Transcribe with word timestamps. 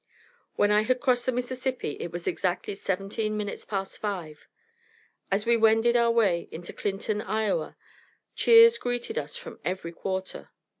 When 0.55 0.71
I 0.71 0.81
had 0.81 0.99
crossed 0.99 1.27
the 1.27 1.31
Mississippi 1.31 1.91
it 1.99 2.11
was 2.11 2.25
exactly 2.25 2.73
seventeen 2.73 3.37
minutes 3.37 3.65
past 3.65 3.99
five. 3.99 4.47
As 5.29 5.45
we 5.45 5.55
wended 5.55 5.95
our 5.95 6.09
way 6.09 6.49
into 6.51 6.73
Clinton, 6.73 7.21
Ia., 7.21 7.77
cheers 8.35 8.79
greeted 8.79 9.19
us 9.19 9.35
from 9.35 9.59
every 9.63 9.91
quarter. 9.91 10.49